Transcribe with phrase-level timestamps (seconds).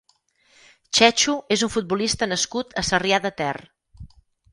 [0.99, 3.53] Chechu és un futbolista nascut a Sarrià de Ter.